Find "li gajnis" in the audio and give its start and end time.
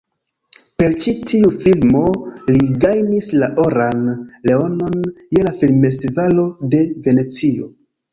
2.47-3.27